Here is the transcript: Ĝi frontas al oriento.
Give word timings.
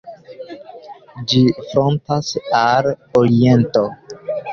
Ĝi 1.33 1.41
frontas 1.73 2.31
al 2.61 2.89
oriento. 3.21 3.85